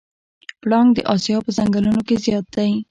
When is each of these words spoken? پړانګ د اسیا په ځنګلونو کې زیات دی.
پړانګ 0.61 0.89
د 0.95 0.99
اسیا 1.13 1.37
په 1.45 1.51
ځنګلونو 1.57 2.01
کې 2.07 2.15
زیات 2.25 2.45
دی. 2.55 2.71